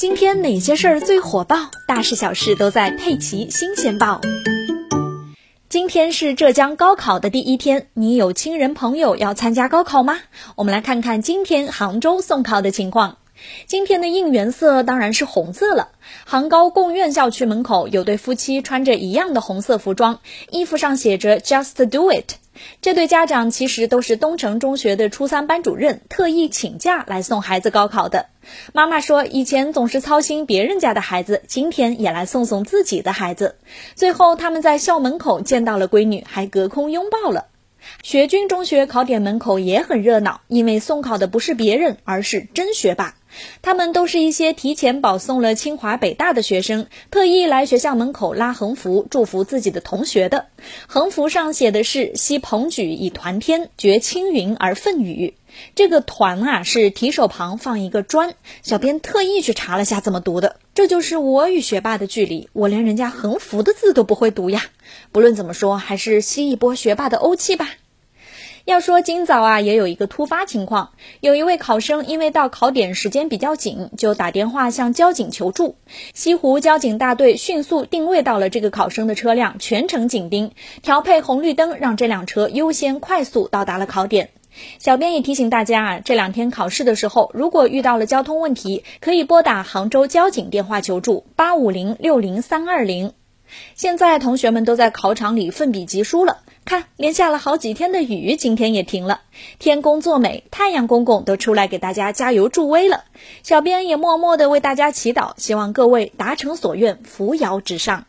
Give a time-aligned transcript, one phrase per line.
[0.00, 1.70] 今天哪些事儿最火爆？
[1.86, 4.18] 大事小事都在《佩奇新鲜报》。
[5.68, 10.18] 今天是浙江高考的第一天，你有亲人朋友要参加高考吗？
[10.56, 13.18] 我们来看看今天杭州送考的情况。
[13.66, 15.88] 今天的应援色当然是红色了。
[16.24, 20.20] 杭高贡院校区门口有对夫妻穿着一样的红色服装，
[20.50, 22.34] 衣服上写着 “Just Do It”。
[22.82, 28.26] 这对家长其实都是东城中学的初三班主任，特意请假来送孩子高考的。
[28.74, 33.56] 妈妈说，以前总是操心别人家的孩子，今天也来送送自己的孩子。
[33.94, 37.46] 最后，他们在校门口见到了闺女，还隔空拥抱了。
[38.02, 43.14] 学军中学考点门口也很热闹，因为送考的不是别人，而是真学霸。
[43.62, 50.46] 他们都是一些提前保送了清华北大的学生，特意来学校门口拉横幅，祝福自己的同学的。
[50.86, 55.34] 横幅上写的是“惜鹏举以团天，绝青云而奋羽”。
[55.74, 58.34] 这个“团”啊，是提手旁放一个专。
[58.62, 64.62] 小编特意去查了下怎么读的，这就是我与学霸的距离，我连人家横幅的字都不会读呀。
[65.12, 67.68] 不论怎么说，还是吸一波学霸的欧气吧。
[68.66, 75.76] 要说今早啊，也有一个突发情况，有一位考生因为到考点时间比较紧，就打电话向交警求助。
[76.12, 80.52] 西湖交警大队迅速定位到了这个考生的车辆，全程紧盯，
[80.82, 84.30] 调配红绿灯，让这辆车优先快速到达了考点。
[84.78, 93.12] 小编也提醒大家啊，这两天考试的时候，如果遇到了交通问题，可以拨打杭州交警电话求助：八五零六零三二零。
[93.74, 96.38] 现在同学们都在考场里奋笔疾书了。
[96.64, 99.22] 看，连下了好几天的雨，今天也停了。
[99.58, 103.04] 天公作美，太阳公公都出来给大家加油助威了。
[103.42, 108.04] 小编也默默的为大家祈祷，希望各位达成所愿，扶摇直上。